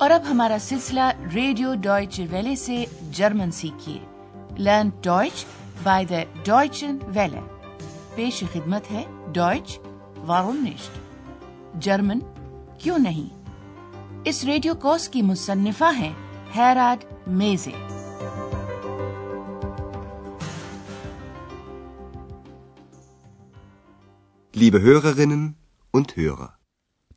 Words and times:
اور 0.00 0.10
اب 0.10 0.22
ہمارا 0.30 0.56
سلسلہ 0.60 1.00
ریڈیو 1.34 1.74
ڈوائچ 1.74 2.20
ویلے 2.30 2.56
سے 2.56 2.84
German 3.10 3.50
سیکھیے۔ 3.50 3.98
Learn 4.58 4.90
Deutsch 5.02 5.46
by 5.82 6.04
the 6.04 6.14
Deutsche 6.44 6.98
Welle. 7.02 7.40
پیش 8.14 8.44
خدمت 8.52 8.90
ہے 8.90 9.04
ڈوائچ 9.32 9.78
وارونشٹ 10.26 10.98
جرمن 11.74 12.18
کیوں 12.78 12.98
نہیں؟ 12.98 13.50
اس 14.24 14.44
ریڈیو 14.44 14.74
کورس 14.74 15.08
کی 15.08 15.22
مصنفہ 15.22 15.98
ہیں 15.98 16.12
ہیراڈ 16.56 17.04
میزے۔ 17.26 17.70
Liebe 24.58 24.84
Hörerinnen 24.84 25.46
und 25.96 26.22
Hörer. 26.22 26.46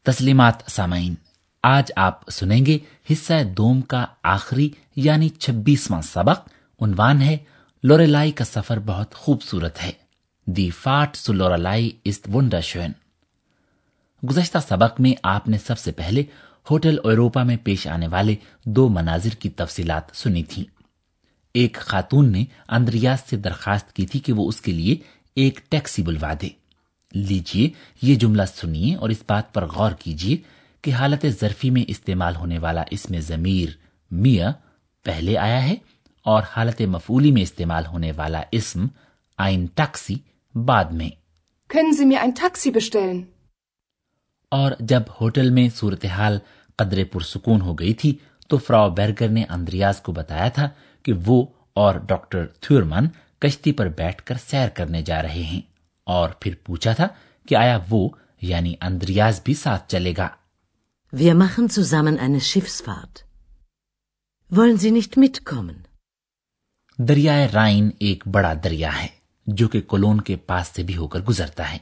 تسلیمات 0.03 0.53
سامعین۔ 0.67 1.28
آج 1.63 1.91
آپ 1.95 2.29
سنیں 2.29 2.65
گے 2.65 2.77
حصہ 3.11 3.43
دوم 3.57 3.81
کا 3.81 4.05
آخری 4.23 4.69
یعنی 4.95 5.29
چھبیسواں 5.29 6.01
سبق. 6.01 6.47
عنوان 6.79 7.21
ہے 7.21 7.37
لورلائی 7.83 8.31
کا 8.31 8.45
سفر 8.45 8.79
بہت 8.79 9.15
خوبصورت 9.15 9.83
ہے. 9.83 9.91
دی 10.47 10.69
فاٹ 10.69 11.15
سو 11.15 11.33
لورلائی 11.33 11.91
از 12.05 12.19
ونڈر 12.33 12.61
شون 12.61 12.91
گزشتہ 14.29 14.57
سبق 14.69 14.99
میں 14.99 15.13
آپ 15.23 15.47
نے 15.47 15.57
سب 15.57 15.79
سے 15.79 15.91
پہلے 15.91 16.23
ہوٹل 16.71 16.97
ایروپا 17.03 17.43
میں 17.43 17.57
پیش 17.63 17.87
آنے 17.87 18.07
والے 18.07 18.35
دو 18.65 18.89
مناظر 18.89 19.35
کی 19.35 19.49
تفصیلات 19.49 20.03
سنی 20.13 20.43
تھی 20.43 20.65
ایک 21.53 21.77
خاتون 21.81 22.31
نے 22.31 22.43
اندریاز 22.69 23.29
سے 23.29 23.37
درخواست 23.37 23.93
کی 23.93 24.05
تھی 24.05 24.19
کہ 24.19 24.33
وہ 24.33 24.47
اس 24.47 24.61
کے 24.61 24.71
لیے 24.71 24.95
ایک 25.35 25.59
ٹیکسی 25.69 26.03
بلوا 26.03 26.33
دے. 26.41 26.49
لیجیے 27.11 27.69
یہ 28.01 28.15
جملہ 28.15 28.43
سنیے 28.55 28.95
اور 28.95 29.09
اس 29.09 29.23
بات 29.27 29.53
پر 29.53 29.65
غور 29.65 29.91
کیجیے 29.91 30.37
کہ 30.81 30.93
حالت 30.93 31.25
ظرفی 31.41 31.69
میں 31.69 31.83
استعمال 31.87 32.35
ہونے 32.35 32.59
والا 32.59 32.83
اس 32.91 33.09
میں 33.09 33.19
ضمیر 33.19 33.69
میاں 34.11 34.51
پہلے 35.03 35.37
آیا 35.37 35.63
ہے 35.63 35.75
اور 36.25 36.43
حالت 36.57 36.81
مفعولی 36.81 37.31
میں 37.31 37.41
استعمال 37.41 37.85
ہونے 37.85 38.11
والا 38.15 38.41
اسم 38.51 38.87
آئن 39.37 39.65
ٹاکسی 39.75 40.15
بعد 40.55 40.85
میں۔ 40.85 41.09
اور 44.51 44.71
جب 44.79 45.01
ہوٹل 45.21 45.49
میں 45.49 45.69
صورتحال 45.75 46.39
قدرے 46.75 47.03
پرسکون 47.03 47.61
ہو 47.61 47.73
گئی 47.73 47.93
تھی 47.93 48.17
تو 48.47 48.57
فراو 48.57 48.89
بیرگر 48.89 49.29
نے 49.29 49.43
اندریاز 49.49 50.01
کو 50.01 50.11
بتایا 50.11 50.49
تھا 50.49 50.69
کہ 51.03 51.13
وہ 51.25 51.45
اور 51.73 51.95
ڈاکٹر 51.95 52.45
تھورمن 52.47 53.07
کشتی 53.39 53.71
پر 53.71 53.87
بیٹھ 53.87 54.23
کر 54.23 54.35
سیر 54.49 54.69
کرنے 54.69 55.01
جا 55.01 55.21
رہے 55.21 55.43
ہیں 55.43 55.61
اور 56.03 56.29
پھر 56.29 56.53
پوچھا 56.63 56.93
تھا 56.93 57.07
کہ 57.49 57.55
آیا 57.55 57.79
وہ 57.89 58.09
یعنی 58.41 58.73
اندریاز 58.81 59.41
بھی 59.43 59.53
ساتھ 59.53 59.91
چلے 59.91 60.13
گا۔ 60.17 60.27
Wir 61.13 61.33
machen 61.33 61.69
zusammen 61.69 62.19
eine 62.19 62.39
Schiffsfahrt. 62.39 63.25
Wollen 64.51 64.77
Sie 64.77 64.91
nicht 64.91 65.17
mitkommen? 65.17 65.85
دریائے 66.99 67.47
رائن 67.53 67.89
ایک 67.99 68.27
بڑا 68.27 68.53
دریا 68.63 68.91
ہے، 69.01 69.07
جو 69.47 69.67
کہ 69.67 69.81
کولون 69.81 70.19
کے 70.21 70.35
پاس 70.35 70.67
سے 70.67 70.83
بھی 70.83 70.95
ہو 70.97 71.07
کر 71.07 71.21
گزرتا 71.21 71.71
ہے 71.71 71.77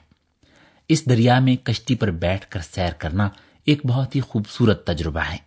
اس 0.90 1.06
دریا 1.06 1.40
میں 1.40 1.56
کشتی 1.64 1.96
پر 1.96 2.12
بیٹھ 2.20 2.48
کر 2.50 2.62
سیر 2.62 2.94
کرنا 2.94 3.28
ایک 3.68 3.86
بہت 3.86 4.16
ہی 4.16 4.22
خوبصورت 4.22 4.86
تجربہ 4.88 5.22
ہے 5.32 5.38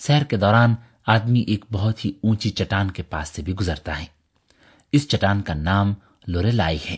سیر 0.00 0.24
کے 0.24 0.36
دوران 0.36 0.74
آدمی 1.06 1.40
ایک 1.40 1.64
بہت 1.72 2.04
ہی 2.04 2.12
اونچی 2.22 2.50
چٹان 2.50 2.90
کے 2.90 3.02
پاس 3.02 3.28
سے 3.28 3.42
بھی 3.42 3.54
گزرتا 3.54 3.98
ہے 4.00 4.06
اس 4.92 5.08
چٹان 5.08 5.42
کا 5.42 5.54
نام 5.54 5.92
لوریلائی 6.26 6.78
ہے 6.90 6.96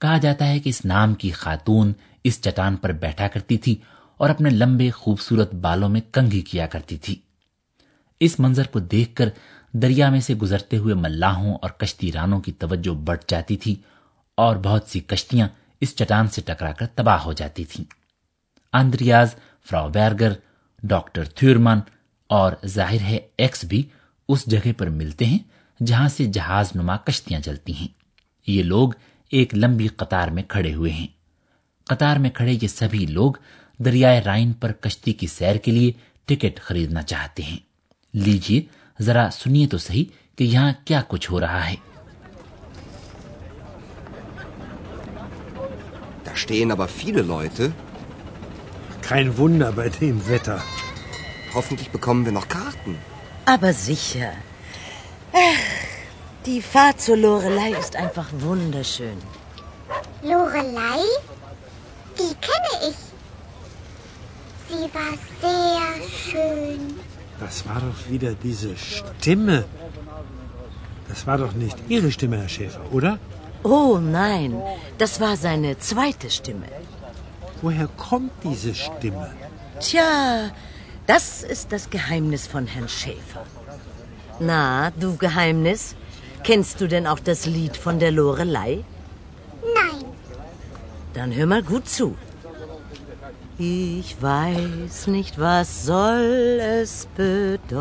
کہا 0.00 0.16
جاتا 0.18 0.48
ہے 0.48 0.58
کہ 0.60 0.68
اس 0.68 0.84
نام 0.84 1.14
کی 1.14 1.30
خاتون 1.32 1.92
اس 2.24 2.40
چٹان 2.40 2.76
پر 2.76 2.92
بیٹھا 2.92 3.28
کرتی 3.28 3.56
تھی 3.58 3.76
اور 4.18 4.30
اپنے 4.30 4.50
لمبے 4.50 4.90
خوبصورت 4.90 5.54
بالوں 5.54 5.88
میں 5.88 6.00
کنگھی 6.12 6.40
کیا 6.40 6.66
کرتی 6.66 6.96
تھی۔ 6.96 7.16
اس 8.20 8.40
منظر 8.40 8.66
کو 8.66 8.78
دیکھ 8.78 9.14
کر 9.14 9.28
دریا 9.72 10.10
میں 10.10 10.20
سے 10.20 10.34
گزرتے 10.34 10.76
ہوئے 10.76 10.94
ملاحوں 10.94 11.54
اور 11.54 11.70
کشتی 11.70 12.12
رانوں 12.12 12.40
کی 12.40 12.52
توجہ 12.52 12.94
بڑھ 12.94 13.18
جاتی 13.28 13.56
تھی 13.56 13.74
اور 14.34 14.56
بہت 14.56 14.84
سی 14.86 15.00
کشتیاں 15.00 15.48
اس 15.80 15.96
چٹان 15.96 16.28
سے 16.28 16.40
ٹکرا 16.46 16.72
کر 16.72 16.86
تباہ 16.86 17.20
ہو 17.20 17.32
جاتی 17.32 17.64
تھیں۔ 17.64 17.84
آندریاز 18.72 19.34
فراو 19.70 19.88
بیرگر، 19.88 20.32
ڈاکٹر 20.82 21.24
تھیورمان 21.24 21.80
اور 22.26 22.52
ظاہر 22.66 23.00
ہے 23.00 23.18
ایکس 23.38 23.64
بھی 23.64 23.82
اس 24.28 24.46
جگہ 24.46 24.68
پر 24.76 24.86
ملتے 24.86 25.24
ہیں 25.24 25.38
جہاں 25.82 26.08
سے 26.08 26.24
جہاز 26.24 26.72
نما 26.74 26.96
کشتیاں 26.96 27.40
چلتی 27.40 27.74
ہیں۔ 27.74 27.88
یہ 28.46 28.62
لوگ 28.62 28.88
ایک 29.30 29.54
لمبی 29.54 29.86
قطار 29.86 30.28
میں 30.28 30.42
کھڑے 30.42 30.74
ہوئے 30.74 30.92
ہیں۔ 30.92 31.06
قطار 31.84 32.16
میں 32.16 32.30
کھڑے 32.30 32.56
یہ 32.62 32.68
سبھی 32.68 33.06
لوگ 33.06 33.32
دریائے 33.78 34.20
رائن 34.20 34.52
پر 34.52 34.72
کشتی 34.72 35.12
کی 35.12 35.26
سیر 35.26 35.56
کے 35.56 35.72
لیے 35.72 35.92
ٹکٹ 36.24 36.60
خریدنا 36.60 37.02
چاہتے 37.02 37.42
ہیں۔ 37.42 37.58
لیجیے 38.12 38.62
ذرا 39.00 39.28
سنیے 39.32 39.66
تو 39.66 39.78
صحیح 39.78 40.04
کہ 40.36 40.44
یہاں 40.44 40.72
کیا 40.84 41.02
کچھ 41.08 41.30
ہو 41.30 41.40
رہا 41.40 41.70
ہے۔ 41.70 41.74
Sie 64.68 64.88
war 64.98 65.12
sehr 65.44 66.08
schön. 66.22 66.80
Das 67.40 67.66
war 67.68 67.80
doch 67.80 68.10
wieder 68.10 68.32
diese 68.34 68.76
Stimme. 68.76 69.64
Das 71.08 71.26
war 71.26 71.38
doch 71.38 71.52
nicht 71.52 71.76
Ihre 71.88 72.10
Stimme, 72.10 72.38
Herr 72.38 72.48
Schäfer, 72.48 72.80
oder? 72.92 73.18
Oh 73.62 73.98
nein, 73.98 74.60
das 74.98 75.20
war 75.20 75.36
seine 75.36 75.78
zweite 75.78 76.30
Stimme. 76.30 76.66
Woher 77.62 77.88
kommt 77.96 78.32
diese 78.44 78.74
Stimme? 78.74 79.30
Tja, 79.80 80.50
das 81.06 81.42
ist 81.42 81.72
das 81.72 81.90
Geheimnis 81.90 82.46
von 82.46 82.66
Herrn 82.66 82.88
Schäfer. 82.88 83.44
Na, 84.40 84.90
du 84.90 85.16
Geheimnis, 85.16 85.94
kennst 86.44 86.80
du 86.80 86.88
denn 86.88 87.06
auch 87.06 87.20
das 87.20 87.46
Lied 87.46 87.76
von 87.76 87.98
der 87.98 88.10
Lorelei? 88.10 88.84
Nein, 89.74 90.04
Dann 91.14 91.34
hör 91.34 91.46
mal 91.46 91.62
gut 91.62 91.88
zu. 91.88 92.16
Ich 93.60 94.24
weiß 94.24 95.12
nicht, 95.12 95.38
was 95.38 95.90
soll 95.90 96.60
es 96.60 97.06
bedeuten, 97.20 97.76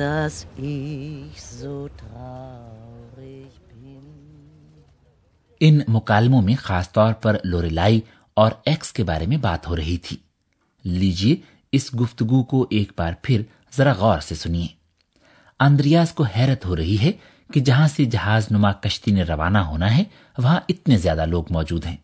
dass 0.00 0.64
ich 0.64 1.62
so 1.62 1.86
traurig 1.86 3.48
bin. 3.74 4.04
ان 5.60 5.80
مکالموں 5.88 6.42
میں 6.42 6.54
خاص 6.58 6.92
طور 6.92 7.12
پر 7.12 7.36
لوریلائی 7.44 8.00
اور 8.34 8.52
x 8.66 8.92
کے 8.92 9.04
بارے 9.04 9.26
میں 9.26 9.36
بات 9.36 9.68
ہو 9.68 9.76
رہی 9.76 9.96
تھی۔ 9.96 10.16
لیجیے 10.84 11.36
اس 11.72 11.94
گفتگو 12.00 12.42
کو 12.42 12.66
ایک 12.70 12.92
بار 12.98 13.12
پھر 13.22 13.42
ذرا 13.76 13.92
غور 13.92 14.20
سے 14.20 14.34
سنیے۔ 14.34 14.66
اندریاز 15.60 16.12
کو 16.12 16.22
حیرت 16.22 16.66
ہو 16.66 16.76
رہی 16.76 16.98
ہے 16.98 17.12
کہ 17.52 17.60
جہاں 17.60 17.88
سے 17.88 18.04
جہاز 18.04 18.46
نما 18.50 18.72
کشتی 18.72 19.10
نے 19.10 19.22
روانہ 19.22 19.58
ہونا 19.58 19.96
ہے 19.96 20.04
وہاں 20.38 20.60
اتنے 20.68 20.98
زیادہ 20.98 21.26
لوگ 21.26 21.44
موجود 21.50 21.86
ہیں۔ 21.86 21.96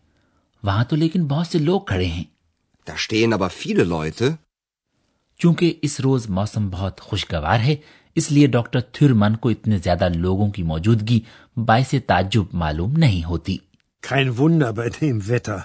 وہاں 0.63 0.83
تو 0.83 0.95
لیکن 0.95 1.25
بہت 1.27 1.47
سے 1.47 1.59
لوگ 1.59 1.81
کھڑے 1.81 2.05
ہیں 2.05 2.23
Da 2.87 2.95
stehen 2.97 3.33
aber 3.33 3.49
viele 3.55 3.85
Leute. 3.85 4.31
چونکہ 5.39 5.73
اس 5.81 5.99
روز 5.99 6.29
موسم 6.29 6.69
بہت 6.69 7.01
خوشگوار 7.01 7.59
ہے 7.59 7.75
اس 8.15 8.31
لیے 8.31 8.47
ڈاکٹر 8.47 8.81
تھرمن 8.93 9.35
کو 9.35 9.49
اتنے 9.49 9.77
زیادہ 9.77 10.07
لوگوں 10.09 10.49
کی 10.51 10.63
موجودگی 10.63 11.19
باعث 11.57 11.93
تعجب 12.07 12.53
معلوم 12.53 12.95
نہیں 12.97 13.23
ہوتی 13.23 13.57
Kein 14.03 14.29
Wunder 14.37 14.71
bei 14.73 14.87
dem 14.91 15.19
Wetter. 15.29 15.59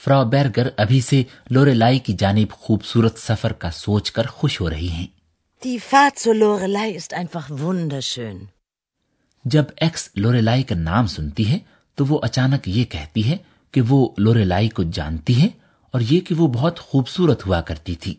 فرا 0.00 0.22
بیرگر 0.22 0.68
ابھی 0.76 1.00
سے 1.00 1.22
لوریلائی 1.50 1.98
کی 1.98 2.12
جانب 2.12 2.52
خوبصورت 2.52 3.18
سفر 3.18 3.52
کا 3.52 3.70
سوچ 3.70 4.10
کر 4.12 4.26
خوش 4.26 4.60
ہو 4.60 4.70
رہی 4.70 4.88
ہیں 4.88 5.06
Die 5.62 5.78
Fahrt 5.82 6.18
zur 6.18 6.34
Lorelei 6.34 6.88
ist 6.92 7.14
einfach 7.14 7.50
wunderschön. 7.60 8.44
جب 9.44 9.64
ایکس 9.76 10.08
لوریلائی 10.16 10.62
کا 10.62 10.74
نام 10.74 11.06
سنتی 11.06 11.50
ہے 11.50 11.58
تو 11.98 12.04
وہ 12.06 12.18
اچانک 12.22 12.68
یہ 12.68 12.84
کہتی 12.84 13.28
ہے 13.30 13.36
کہ 13.74 13.80
وہ 13.80 14.08
لوریلائی 14.18 14.68
کو 14.68 14.82
جانتی 14.82 15.42
ہے 15.42 15.48
اور 15.90 16.00
یہ 16.00 16.20
کہ 16.20 16.34
وہ 16.34 16.48
بہت 16.48 16.80
خوبصورت 16.80 17.46
ہوا 17.46 17.60
کرتی 17.60 17.94
تھی۔ 17.94 18.14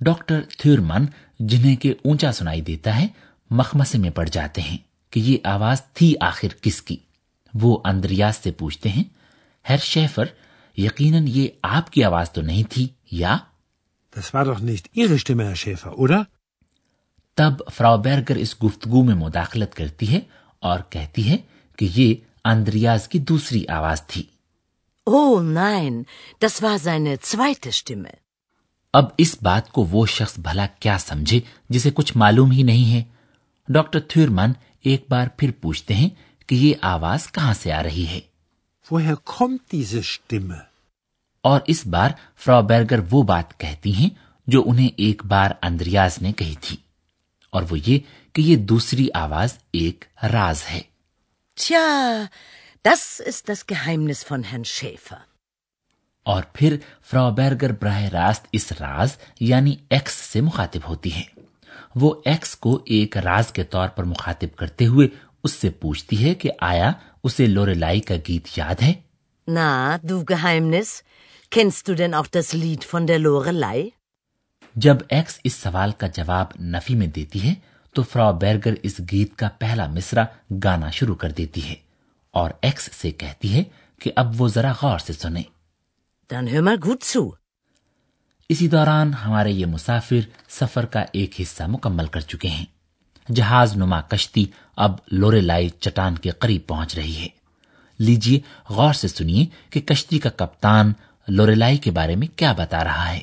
ڈاکٹر 0.00 0.40
تھیورمن 0.58 1.04
جنہیں 1.38 1.76
کے 1.76 1.90
اونچا 1.90 2.32
سنائی 2.32 2.60
دیتا 2.60 2.96
ہے 2.96 3.08
مخمسے 3.50 3.98
میں 3.98 4.10
پڑ 4.10 4.28
جاتے 4.28 4.60
ہیں 4.60 4.78
کہ 5.10 5.20
یہ 5.20 5.38
آواز 5.44 5.82
تھی 5.92 6.14
آخر 6.20 6.48
کس 6.62 6.82
کی۔ 6.82 6.96
وہ 7.54 7.78
اندریاز 7.84 8.36
سے 8.36 8.52
پوچھتے 8.52 8.88
ہیں 8.88 9.04
ہر 9.68 9.76
شیفر 9.76 10.24
یقیناً 10.76 11.24
یہ 11.28 11.48
آپ 11.62 11.90
کی 11.90 12.04
آواز 12.04 12.30
تو 12.30 12.40
نہیں 12.40 12.62
تھی 12.70 12.88
یا؟ 13.10 13.36
Das 14.18 14.40
war 14.40 14.52
doch 14.52 14.62
nicht 14.64 15.02
Ihre 15.02 15.16
Stimme, 15.16 15.44
Herr 15.44 15.68
Schäfer, 15.68 16.06
oder? 16.06 16.22
تب 17.34 17.52
فراوبرگر 17.74 18.36
اس 18.36 18.62
گفتگو 18.64 19.04
میں 19.04 19.14
مداخلت 19.14 19.74
کرتی 19.74 20.12
ہے 20.12 20.20
اور 20.58 20.80
کہتی 20.90 21.30
ہے 21.30 21.36
کہ 21.76 21.88
یہ 21.94 22.14
اندریاز 22.44 23.08
کی 23.08 23.18
دوسری 23.18 23.66
آواز 23.68 24.06
تھی۔ 24.06 24.22
او 25.06 25.42
نائن 25.42 26.02
اب 28.92 29.04
اس 29.18 29.36
بات 29.42 29.72
کو 29.72 29.84
وہ 29.84 30.06
شخص 30.06 30.38
بھلا 30.38 30.66
کیا 30.66 30.98
سمجھے 30.98 31.40
جسے 31.68 31.90
کچھ 31.90 32.16
معلوم 32.16 32.50
ہی 32.50 32.62
نہیں 32.62 32.92
ہے۔ 32.92 33.02
ڈاکٹر 33.68 34.00
تھیورمن 34.00 34.52
ایک 34.82 35.04
بار 35.08 35.26
پھر 35.36 35.50
پوچھتے 35.60 35.94
ہیں 35.94 36.08
کہ 36.46 36.54
یہ 36.54 36.74
آواز 36.80 37.32
کہاں 37.32 37.54
سے 37.54 37.72
آ 37.72 37.82
رہی 37.82 38.06
ہے۔ 38.06 38.20
اور 41.42 41.60
اس 41.66 41.86
بار 41.86 42.10
فرا 42.36 42.60
برگر 42.60 43.00
وہ 43.10 43.22
بات 43.22 43.60
کہتی 43.60 43.94
ہیں 43.94 44.10
جو 44.46 44.62
انہیں 44.66 44.88
ایک 44.96 45.24
بار 45.24 45.50
اندریاز 45.62 46.18
نے 46.22 46.32
کہی 46.32 46.54
تھی۔ 46.60 46.76
اور 47.52 47.62
وہ 47.70 47.78
یہ 47.86 47.98
کہ 48.32 48.42
یہ 48.42 48.56
دوسری 48.56 49.08
آواز 49.14 49.58
ایک 49.72 50.04
راز 50.22 50.62
ہے۔ 50.70 50.80
اور 56.22 56.42
پھر 56.52 56.76
فرا 57.02 57.28
بیرگر 57.28 57.72
براہ 57.72 58.02
راست 58.02 58.46
اس 58.52 58.72
راز 58.72 59.16
یعنی 59.40 59.76
ایکس 59.90 60.12
سے 60.12 60.40
مخاطب 60.40 60.80
ہوتی 60.88 61.14
ہے۔ 61.14 61.22
وہ 61.94 62.14
ایکس 62.24 62.56
کو 62.56 62.82
ایک 62.86 63.16
راز 63.16 63.52
کے 63.52 63.64
طور 63.64 63.88
پر 63.88 64.04
مخاطب 64.04 64.56
کرتے 64.56 64.86
ہوئے 64.86 65.08
اس 65.44 65.52
سے 65.52 65.70
پوچھتی 65.70 66.28
ہے 66.28 66.34
کہ 66.34 66.50
آیا 66.60 66.92
اسے 67.24 67.46
لوریلائی 67.46 68.00
کا 68.00 68.14
گیت 68.28 68.58
یاد 68.58 68.82
ہے؟ 68.82 68.92
نا 69.48 69.96
du 70.06 70.18
Geheimnis, 70.18 71.00
kennst 71.58 71.94
du 71.94 72.12
آف 72.12 72.30
دس 72.30 72.54
لیڈ 72.54 72.84
فون 72.84 73.02
von 73.02 73.14
der 73.14 73.26
Lorelei? 73.28 73.88
جب 74.74 74.96
ایکس 75.08 75.40
اس 75.44 75.52
سوال 75.52 75.92
کا 75.92 76.06
جواب 76.06 76.46
نفی 76.60 76.94
میں 76.94 77.06
دیتی 77.06 77.48
ہے 77.48 77.54
تو 77.94 78.02
فرا 78.02 78.30
بیرگر 78.30 78.74
اس 78.82 79.00
گیت 79.12 79.36
کا 79.36 79.48
پہلا 79.58 79.86
مصرا 79.86 80.24
گانا 80.64 80.90
شروع 80.90 81.14
کر 81.14 81.30
دیتی 81.30 81.68
ہے 81.68 81.74
اور 82.30 82.50
ایکس 82.62 82.90
سے 82.92 83.10
کہتی 83.10 83.54
ہے 83.54 83.62
کہ 84.00 84.12
اب 84.16 84.42
وہ 84.42 84.48
ذرا 84.48 84.72
غور 84.82 84.98
سے 84.98 85.12
سنے 85.12 85.42
اسی 88.48 88.68
دوران 88.68 89.14
ہمارے 89.14 89.50
یہ 89.50 89.66
مسافر 89.66 90.28
سفر 90.48 90.86
کا 90.86 91.04
ایک 91.12 91.40
حصہ 91.40 91.62
مکمل 91.62 92.06
کر 92.06 92.20
چکے 92.20 92.48
ہیں۔ 92.48 92.66
جہاز 93.32 93.76
نما 93.76 94.00
کشتی 94.00 94.46
اب 94.76 94.96
لوریلائی 95.12 95.68
چٹان 95.68 96.18
کے 96.18 96.30
قریب 96.30 96.66
پہنچ 96.66 96.94
رہی 96.94 97.16
ہے۔ 97.16 97.28
لیجیے 97.98 98.40
غور 98.68 98.92
سے 98.92 99.08
سنیے 99.08 99.46
کہ 99.70 99.80
کشتی 99.80 100.18
کا 100.18 100.30
کپتان 100.30 100.92
لوریلائی 101.28 101.76
کے 101.76 101.90
بارے 101.90 102.16
میں 102.16 102.38
کیا 102.38 102.52
بتا 102.52 102.84
رہا 102.84 103.12
ہے۔ 103.12 103.20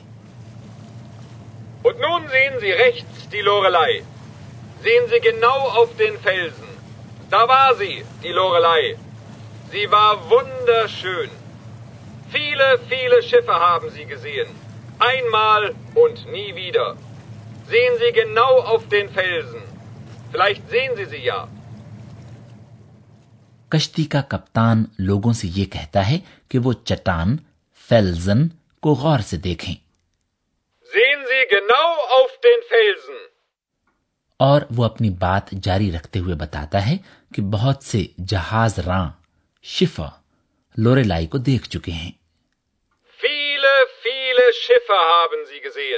nun 2.06 2.28
sehen 2.30 2.56
Sie 2.60 2.72
rechts 2.72 3.30
die 3.34 3.42
Lorelei. 3.42 4.04
Sehen 4.84 5.06
Sie 5.10 5.20
genau 5.20 5.60
auf 5.80 5.96
den 5.98 6.18
Felsen. 6.20 6.70
Da 7.30 7.48
war 7.48 7.76
sie, 7.76 8.04
die 8.24 8.34
Lorelei. 8.40 8.96
Sie 9.72 9.92
war 9.92 10.30
wunderschön. 10.30 11.30
Viele, 12.32 12.80
viele 12.88 13.22
Schiffe 13.24 13.54
haben 13.54 13.90
Sie 13.92 14.06
gesehen. 14.06 14.50
Einmal 15.00 15.76
und 15.96 16.32
nie 16.32 16.56
wieder. 16.56 16.96
Sehen 17.68 17.96
Sie 18.00 18.12
genau 18.12 18.54
auf 18.74 18.88
den 18.88 19.10
Felsen. 19.10 19.62
Vielleicht 20.32 20.70
sehen 20.70 20.96
Sie 20.96 21.06
sie 21.06 21.24
ja. 21.24 21.48
کشتی 23.72 24.04
کا 24.06 24.22
کپتان 24.22 24.84
لوگوں 25.00 25.34
سے 25.34 25.48
یہ 25.48 25.66
کہتا 25.66 26.08
ہے 26.08 26.18
کہ 26.50 26.60
وہ 26.60 26.74
چٹان 26.84 27.38
فیلزن 27.88 28.48
کو 28.82 28.94
غور 28.94 29.20
سے 29.20 29.38
دیکھیں 29.38 29.89
sie 31.32 31.58
genau 31.58 31.90
auf 31.96 32.48
den 32.48 32.60
Felsen. 32.74 33.30
اور 34.38 34.62
وہ 34.76 34.86
اپنی 34.86 35.10
بات 35.10 35.52
جاری 35.52 35.92
رکھتے 35.92 36.20
ہوئے 36.20 36.36
بتاتا 36.36 36.88
ہے 36.88 36.98
کہ 37.36 37.42
بہت 37.42 37.84
سے 37.84 38.06
جہاز 38.28 38.80
راں 38.80 39.10
شفا 39.64 40.10
لوریلائی 40.78 41.28
کو 41.28 41.38
دیکھ 41.38 41.70
چکے 41.70 41.92
ہیں۔ 41.92 42.12
viele, 43.26 43.74
viele 44.08 44.46
haben 44.92 45.50
sie 45.50 45.98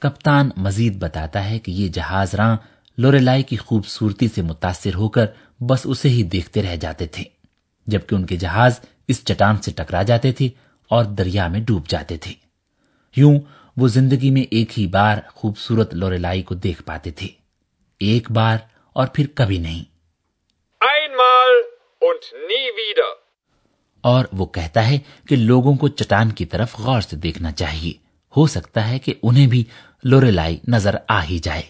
کپتان 0.00 0.50
مزید 0.56 0.98
بتاتا 0.98 1.50
ہے 1.50 1.58
کہ 1.58 1.70
یہ 1.70 1.88
جہاز 1.88 2.34
راں 2.34 2.56
لوریلائی 2.98 3.42
کی 3.42 3.56
خوبصورتی 3.56 4.28
سے 4.28 4.42
متاثر 4.42 4.94
ہو 4.94 5.08
کر 5.08 5.26
بس 5.60 5.80
اسے 5.84 6.08
ہی 6.08 6.22
دیکھتے 6.22 6.62
رہ 6.62 6.76
جاتے 6.76 7.06
تھے 7.06 7.24
جبکہ 7.86 8.14
ان 8.14 8.26
کے 8.26 8.36
جہاز 8.36 8.80
اس 9.08 9.24
چٹان 9.24 9.56
سے 9.56 9.70
ٹکرا 9.72 10.02
جاتے 10.02 10.32
تھے 10.32 10.48
اور 10.88 11.04
دریا 11.04 11.48
میں 11.48 11.60
ڈوب 11.60 11.88
جاتے 11.88 12.16
تھے۔ 12.16 12.32
یوں 13.16 13.40
وہ 13.76 13.88
زندگی 13.88 14.30
میں 14.30 14.42
ایک 14.42 14.78
ہی 14.78 14.86
بار 14.86 15.18
خوبصورت 15.34 15.94
لوریلائی 15.94 16.42
کو 16.42 16.54
دیکھ 16.54 16.82
پاتے 16.82 17.10
تھے۔ 17.10 17.28
ایک 17.98 18.30
بار 18.30 18.58
اور 18.92 19.06
پھر 19.06 19.26
کبھی 19.34 19.58
نہیں۔ 19.58 19.96
Und 22.04 22.38
nie 22.38 22.66
wieder. 22.66 23.14
اور 24.00 24.24
وہ 24.32 24.46
کہتا 24.46 24.88
ہے 24.88 24.98
کہ 25.28 25.36
لوگوں 25.36 25.74
کو 25.74 25.88
چٹان 25.88 26.30
کی 26.30 26.44
طرف 26.44 26.78
غور 26.78 27.00
سے 27.00 27.16
دیکھنا 27.16 27.52
چاہیے۔ 27.52 27.92
ہو 28.36 28.46
سکتا 28.46 28.88
ہے 28.88 28.98
کہ 28.98 29.14
انہیں 29.22 29.46
بھی 29.46 29.64
لوریلائی 30.04 30.58
نظر 30.68 30.96
آ 31.08 31.24
ہی 31.24 31.38
جائے۔ 31.38 31.62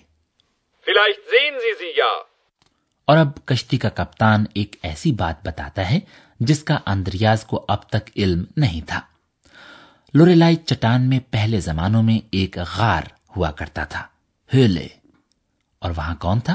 Vielleicht 0.91 1.35
sehen 1.35 1.55
Sie 1.55 1.85
sie 1.85 2.09
ja. 2.09 2.23
اور 3.05 3.17
اب 3.17 3.45
کشتی 3.45 3.77
کا 3.77 3.89
کپتان 3.89 4.45
ایک 4.55 4.77
ایسی 4.83 5.13
بات 5.13 5.47
بتاتا 5.47 5.91
ہے 5.91 6.01
جس 6.41 6.65
کا 6.65 6.79
اندریاز 6.87 7.45
کو 7.45 7.65
اب 7.69 7.89
تک 7.89 8.11
علم 8.17 8.45
نہیں 8.57 8.81
تھا۔ 8.87 9.01
لوریلائی 10.15 10.57
چٹان 10.57 11.09
میں 11.09 11.19
پہلے 11.31 11.61
زمانوں 11.61 12.03
میں 12.03 12.19
ایک 12.31 12.59
غار 12.77 13.03
ہوا 13.37 13.51
کرتا 13.51 13.85
تھا 13.85 14.03
ہیلے 14.51 14.87
اور 15.83 15.91
وہاں 15.97 16.15
کون 16.15 16.41
تھا 16.41 16.55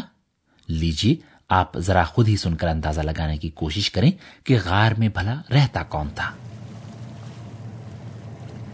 لیجی 0.69 1.15
آپ 1.49 1.77
ذرا 1.77 2.03
خود 2.03 2.27
ہی 2.27 2.35
سن 2.37 2.55
کر 2.55 2.67
اندازہ 2.67 3.01
لگانے 3.01 3.37
کی 3.37 3.49
کوشش 3.49 3.89
کریں 3.91 4.11
کہ 4.43 4.57
غار 4.65 4.91
میں 4.97 5.09
بھلا 5.09 5.35
رہتا 5.49 5.83
کون 5.89 6.09
تھا 6.15 6.31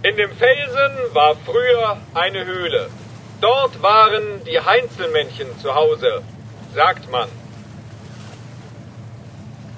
In 0.04 0.16
dem 0.16 0.34
Felsen 0.40 0.94
war 1.14 1.36
früher 1.46 1.98
eine 2.14 2.46
Höhle. 2.46 2.82
Dort 3.42 3.82
waren 3.82 4.28
die 4.46 4.60
Heinzelmännchen 4.60 5.48
zu 5.62 5.74
Hause, 5.76 6.12
sagt 6.76 7.12
man. 7.12 7.30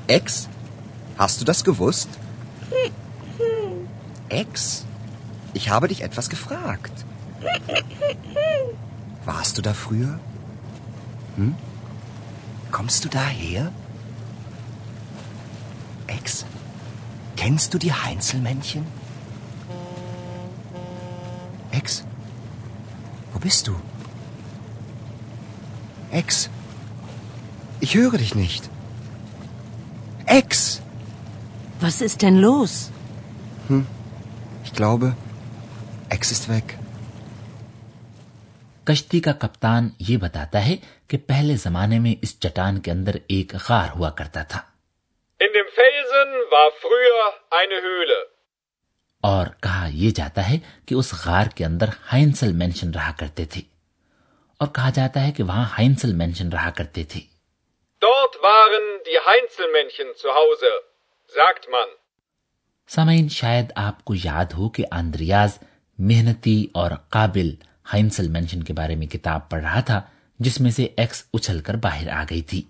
Ex, 0.07 0.49
hast 1.17 1.41
du 1.41 1.45
das 1.45 1.63
gewusst? 1.63 2.09
Hm, 2.69 2.91
hm. 3.37 3.87
Ex? 4.29 4.85
Ich 5.53 5.69
habe 5.69 5.87
dich 5.87 6.01
etwas 6.03 6.29
gefragt. 6.29 7.05
Warst 9.25 9.57
du 9.57 9.61
da 9.61 9.73
früher? 9.73 10.19
Hm? 11.35 11.55
Kommst 12.71 13.05
du 13.05 13.09
daher? 13.09 13.71
Ex? 16.07 16.45
Kennst 17.35 17.73
du 17.73 17.77
die 17.77 17.93
Heinzelmännchen? 17.93 18.85
Ex? 21.71 22.03
Wo 23.33 23.39
bist 23.39 23.67
du? 23.67 23.75
Ex? 26.11 26.49
Ich 27.79 27.95
höre 27.95 28.17
dich 28.17 28.35
nicht. 28.35 28.69
Ex! 30.25 30.81
Was 31.79 32.01
ist 32.01 32.21
denn 32.21 32.37
los? 32.37 32.91
Ich 34.65 34.73
glaube, 34.73 35.15
ایکسس 36.11 36.49
ویک 36.49 36.73
کشتی 38.87 39.19
کا 39.19 39.31
کپتان 39.31 39.89
یہ 39.99 40.17
بتاتا 40.17 40.65
ہے 40.65 40.75
کہ 41.07 41.17
پہلے 41.17 41.55
زمانے 41.55 41.99
میں 41.99 42.15
اس 42.21 42.39
چٹان 42.39 42.79
کے 42.79 42.91
اندر 42.91 43.11
ایک 43.27 43.53
غار 43.69 43.89
ہوا 43.95 44.09
کرتا 44.09 44.43
تھا۔ 44.43 44.61
اور 49.21 49.47
کہا 49.61 49.89
یہ 49.91 50.11
جاتا 50.11 50.49
ہے 50.49 50.59
کہ 50.85 50.95
اس 50.95 51.25
غار 51.25 51.45
کے 51.55 51.65
اندر 51.65 51.85
ہائنسل 52.13 52.53
مینشن 52.53 52.91
رہا 52.91 53.11
کرتے 53.11 53.45
تھے۔ 53.45 53.61
اور 54.57 54.67
کہا 54.67 54.89
جاتا 54.89 55.27
ہے 55.27 55.31
کہ 55.31 55.43
وہاں 55.43 55.65
ہائنسل 55.65 56.13
مینشن 56.13 56.49
رہا 56.49 56.69
کرتے 56.69 57.03
تھے۔ 57.03 57.21
Dort 58.05 58.43
waren 58.43 58.83
die 58.83 59.27
Heinzelmännchen 59.27 60.07
zu 60.07 60.37
Hause, 60.37 60.79
sagt 61.37 61.75
man. 61.75 61.89
سامعین 62.87 63.29
شاید 63.29 63.65
آپ 63.75 64.05
کو 64.05 64.13
یاد 64.23 64.53
ہو 64.53 64.69
کہ 64.69 64.83
آندریاز 64.91 65.57
محنتی 65.99 66.67
اور 66.73 66.91
قابل 67.09 67.55
ہائنسل 67.93 68.27
مینشن 68.27 68.63
کے 68.63 68.73
بارے 68.73 68.95
میں 68.95 69.07
کتاب 69.07 69.49
پڑھ 69.49 69.63
رہا 69.63 69.79
تھا 69.79 70.01
جس 70.39 70.59
میں 70.59 70.71
سے 70.71 70.87
ایکس 70.97 71.23
اچھل 71.33 71.59
کر 71.59 71.73
باہر 71.73 72.09
آ 72.09 72.23
گئی 72.23 72.41
تھی۔ 72.41 72.61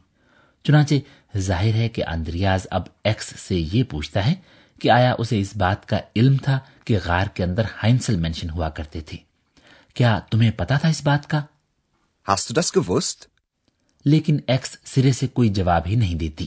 چنانچہ 0.63 0.95
ظاہر 1.37 1.73
ہے 1.73 1.89
کہ 1.89 2.03
اندریاز 2.07 2.67
اب 2.71 2.81
ایکس 3.03 3.25
سے 3.25 3.55
یہ 3.73 3.83
پوچھتا 3.83 4.25
ہے 4.25 4.33
کہ 4.81 4.91
آیا 4.91 5.15
اسے 5.19 5.39
اس 5.39 5.55
بات 5.55 5.85
کا 5.85 5.97
علم 6.15 6.37
تھا 6.37 6.59
کہ 6.85 6.97
غار 7.05 7.27
کے 7.27 7.43
اندر 7.43 7.63
ہائنسل 7.83 8.15
مینشن 8.15 8.49
ہوا 8.49 8.69
کرتے 8.69 9.01
تھے۔ 9.01 9.17
کیا 9.93 10.19
تمہیں 10.31 10.51
پتا 10.51 10.77
تھا 10.77 10.89
اس 10.89 11.03
بات 11.03 11.29
کا؟ 11.29 11.41
لیکن 14.05 14.37
ایکس 14.47 14.77
سرے 14.83 15.11
سے 15.11 15.27
کوئی 15.27 15.49
جواب 15.49 15.81
ہی 15.85 15.95
نہیں 15.95 16.15
دیتی۔ 16.15 16.45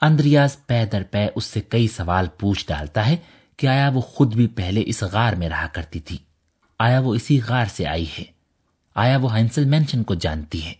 اندریاز 0.00 0.66
پے 0.66 0.84
در 0.92 1.02
پے 1.02 1.26
اس 1.34 1.44
سے 1.44 1.60
کئی 1.60 1.88
سوال 1.88 2.26
پوچھ 2.38 2.66
ڈالتا 2.68 3.06
ہے 3.06 3.16
کہ 3.58 3.66
آیا 3.66 3.88
وہ 3.94 4.00
خود 4.00 4.34
بھی 4.34 4.46
پہلے 4.46 4.82
اس 4.86 5.02
غار 5.02 5.32
میں 5.32 5.48
رہا 5.48 5.66
کرتی 5.66 6.00
تھی 6.00 6.18
آیا 6.80 7.00
وہ 7.00 7.14
اسی 7.14 7.40
غار 7.40 7.66
سے 7.66 7.86
آئی 7.86 8.06
ہے 8.18 8.24
آیا 8.96 9.16
وہ 9.16 9.36
ہینسل 9.36 9.64
مینشن 9.64 10.02
کو 10.02 10.14
جانتی 10.14 10.64
ہے 10.64 10.74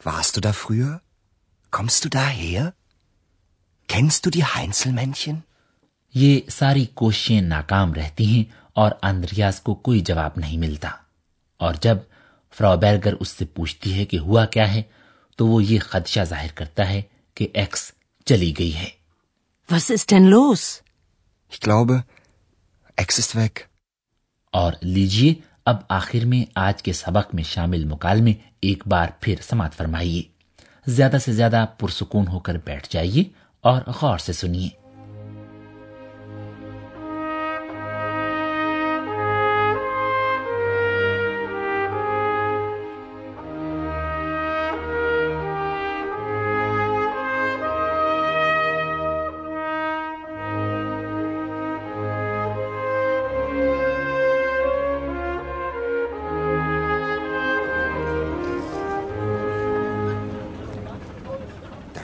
Warst 0.00 0.36
du 0.36 0.40
da 0.40 0.52
früher? 0.52 1.00
Kommst 1.72 2.04
du 2.04 2.08
daher? 2.08 2.72
Kennst 3.88 4.26
du 4.26 4.30
die 4.30 4.44
Heinzel 4.44 5.34
یہ 6.14 6.40
ساری 6.48 6.84
کوششیں 6.94 7.40
ناکام 7.40 7.94
رہتی 7.94 8.26
ہیں 8.26 8.44
اور 8.72 8.90
اندریاز 9.02 9.60
کو 9.60 9.74
کوئی 9.74 10.00
جواب 10.00 10.32
نہیں 10.36 10.58
ملتا 10.58 10.88
اور 11.60 11.74
جب 11.80 11.96
فرابرگر 12.54 13.14
اس 13.20 13.28
سے 13.28 13.44
پوچھتی 13.44 13.98
ہے 13.98 14.04
کہ 14.04 14.18
ہوا 14.18 14.44
کیا 14.46 14.74
ہے 14.74 14.82
تو 15.38 15.46
وہ 15.46 15.62
یہ 15.64 15.78
خدشہ 15.78 16.24
ظاہر 16.24 16.52
کرتا 16.54 16.88
ہے 16.88 17.02
کہ 17.34 17.48
ایکس 17.54 17.90
چلی 18.26 18.52
گئی 18.58 18.74
ہے 18.74 18.88
Was 19.68 19.90
ist 19.90 20.10
denn 20.10 20.30
los? 20.30 20.64
Ich 21.56 21.60
glaube, 21.60 22.04
X 22.96 23.18
ist 23.18 23.34
weg. 23.34 23.60
اور 24.50 24.72
لیجیے 24.82 25.34
اب 25.64 25.76
آخر 25.88 26.24
میں 26.24 26.44
آج 26.54 26.82
کے 26.82 26.92
سبق 26.92 27.34
میں 27.34 27.42
شامل 27.42 27.84
مکالمے 27.84 28.32
ایک 28.60 28.86
بار 28.86 29.08
پھر 29.20 29.34
سماعت 29.42 29.74
فرمائیے 29.74 30.22
زیادہ 30.86 31.16
سے 31.20 31.32
زیادہ 31.32 31.64
پرسکون 31.78 32.28
ہو 32.28 32.38
کر 32.38 32.56
بیٹھ 32.64 32.86
جائیے 32.90 33.24
اور 33.64 33.82
غور 34.00 34.18
سے 34.18 34.32
سنیے 34.32 34.68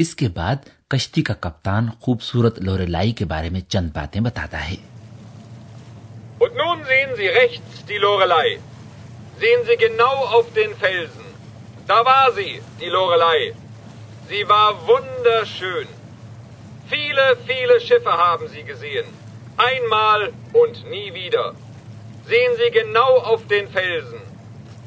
اس 0.00 0.14
کے 0.14 0.28
بعد 0.28 0.56
کشتی 0.88 1.22
کا 1.22 1.34
کپتان 1.34 1.86
خوبصورت 2.00 2.58
لورے 2.58 2.86
لائی 2.86 3.12
کے 3.12 3.24
بارے 3.24 3.50
میں 3.50 3.60
چند 3.60 3.90
باتیں 3.94 4.20
بتاتا 4.20 4.70
ہے۔ 4.70 4.76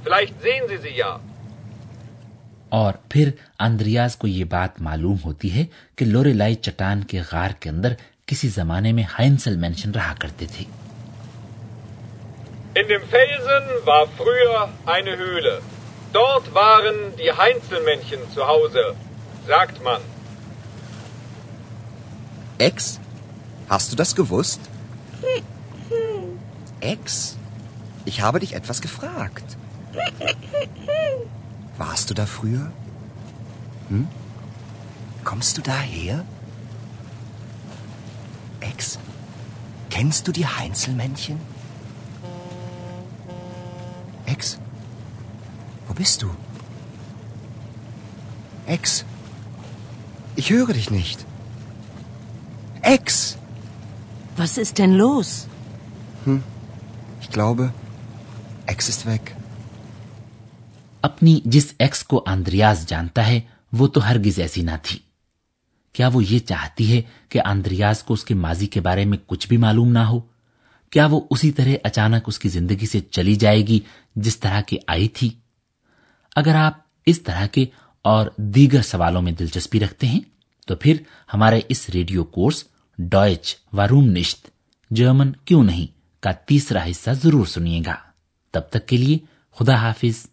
Vielleicht 0.04 0.34
sehen 0.46 0.70
Sie 0.72 0.84
sie 0.84 1.06
ja. 1.06 1.33
اور 2.74 2.94
پھر 3.10 3.32
اندریاز 3.60 4.16
کو 4.16 4.28
یہ 4.28 4.44
بات 4.44 4.82
معلوم 4.82 5.16
ہوتی 5.26 5.56
ہے 5.56 5.66
کہ 5.96 6.06
لوری 6.06 6.34
لائی 6.34 6.56
چٹان 6.56 7.04
کے 7.04 7.22
غار 7.32 7.50
کے 7.60 7.70
اندر 7.70 7.94
کسی 8.26 8.48
زمانے 8.48 8.92
میں 8.92 9.04
ہائنسل 9.04 9.58
مینشن 9.58 9.92
رہا 9.92 10.14
کرتے 10.20 10.46
تھے۔ 10.46 10.64
Ich 28.06 28.22
habe 28.22 28.40
dich 28.40 28.54
etwas 28.54 28.82
gefragt. 28.82 29.58
Warst 31.78 32.10
du 32.10 32.14
da 32.14 32.26
früher? 32.26 32.72
Hm? 33.90 34.08
Kommst 35.24 35.58
du 35.58 35.62
daher? 35.62 36.26
Ex? 38.60 39.00
Kennst 39.90 40.28
du 40.28 40.32
die 40.32 40.46
Heinzelmännchen? 40.46 41.40
Ex? 44.26 44.58
Wo 45.88 45.94
bist 45.94 46.22
du? 46.22 46.30
Ex? 48.66 49.06
Ich 50.36 50.50
höre 50.50 50.74
dich 50.74 50.90
nicht. 50.90 51.26
Ex! 52.82 53.38
Was 54.36 54.58
ist 54.58 54.78
denn 54.78 54.94
los? 54.94 55.48
Ich 57.22 57.30
glaube, 57.30 57.74
Ex 58.66 58.90
ist 58.90 59.06
weg. 59.06 59.36
اپنی 61.14 61.40
جس 61.46 61.74
x 61.80 62.04
کو 62.04 62.24
آندریاز 62.28 62.88
جانتا 62.88 63.28
ہے، 63.28 63.42
وہ 63.72 63.88
تو 63.88 64.10
ہرگز 64.10 64.40
ایسی 64.40 64.62
نہ 64.62 64.72
تھی۔ 64.84 65.00
کیا 65.94 66.08
وہ 66.08 66.24
یہ 66.24 66.40
چاہتی 66.40 66.98
ہے 66.98 67.02
کہ 67.30 67.40
آندریاز 67.46 68.04
کو 68.04 68.14
اس 68.14 68.24
کے 68.24 68.34
ماضی 68.34 68.68
کے 68.68 68.82
بارے 68.82 69.06
میں 69.06 69.18
کچھ 69.28 69.48
بھی 69.48 69.58
معلوم 69.58 69.92
نہ 69.92 70.00
ہو؟ 70.00 70.20
کیا 70.90 71.06
وہ 71.06 71.22
اسی 71.30 71.52
طرح 71.52 71.70
اچانک 71.84 72.24
اس 72.28 72.40
کی 72.40 72.50
زندگی 72.50 72.86
سے 72.86 73.00
چلی 73.00 73.36
جائے 73.36 73.68
گی 73.68 73.80
جس 74.16 74.40
طرح 74.40 74.62
کی 74.62 74.78
آئی 74.88 75.08
تھی؟ 75.08 75.30
اگر 76.36 76.56
آپ 76.56 76.74
اس 77.06 77.22
طرح 77.22 77.46
کے 77.46 77.66
اور 78.02 78.28
دیگر 78.38 78.82
سوالوں 78.82 79.22
میں 79.22 79.32
دلچسپی 79.32 79.80
رکھتے 79.80 80.08
ہیں، 80.08 80.20
تو 80.68 80.76
پھر 80.76 80.96
ہمارے 81.34 81.62
اس 81.70 81.90
ریڈیو 81.90 82.24
کورس 82.24 82.64
ڈوئچ 82.98 83.56
و 83.74 83.88
روم 83.88 84.06
نشت، 84.06 84.48
جرمن 84.92 85.32
کیوں 85.32 85.64
نہیں، 85.64 85.88
کا 86.24 86.32
تیسرا 86.32 86.86
حصہ 86.92 87.10
ضرور 87.24 87.46
سنیے 87.46 87.82
گا۔ 87.86 87.96
تب 88.52 88.62
تک 88.70 88.88
کے 88.88 88.98
لیے 88.98 89.18
خدا 89.60 89.76
حافظ۔ 89.76 90.33